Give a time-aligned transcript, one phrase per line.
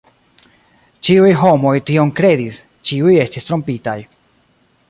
[1.09, 2.57] Ĉiuj homoj tion kredis;
[2.91, 3.99] ĉiuj estis trompitaj.